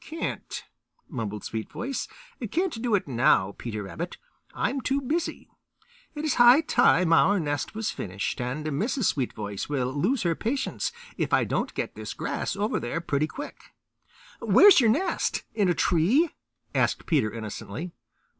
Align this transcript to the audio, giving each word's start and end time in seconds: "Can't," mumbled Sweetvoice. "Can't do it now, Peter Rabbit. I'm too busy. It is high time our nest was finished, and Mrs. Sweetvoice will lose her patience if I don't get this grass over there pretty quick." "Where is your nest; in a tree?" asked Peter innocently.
"Can't," 0.03 0.63
mumbled 1.07 1.43
Sweetvoice. 1.43 2.07
"Can't 2.49 2.81
do 2.81 2.95
it 2.95 3.07
now, 3.07 3.53
Peter 3.59 3.83
Rabbit. 3.83 4.17
I'm 4.51 4.81
too 4.81 4.99
busy. 4.99 5.47
It 6.15 6.25
is 6.25 6.33
high 6.41 6.61
time 6.61 7.13
our 7.13 7.39
nest 7.39 7.75
was 7.75 7.91
finished, 7.91 8.41
and 8.41 8.65
Mrs. 8.65 9.03
Sweetvoice 9.13 9.69
will 9.69 9.93
lose 9.93 10.23
her 10.23 10.33
patience 10.33 10.91
if 11.19 11.33
I 11.33 11.43
don't 11.43 11.75
get 11.75 11.93
this 11.93 12.15
grass 12.15 12.55
over 12.55 12.79
there 12.79 12.99
pretty 12.99 13.27
quick." 13.27 13.75
"Where 14.39 14.69
is 14.69 14.81
your 14.81 14.89
nest; 14.89 15.43
in 15.53 15.69
a 15.69 15.75
tree?" 15.75 16.31
asked 16.73 17.05
Peter 17.05 17.31
innocently. 17.31 17.91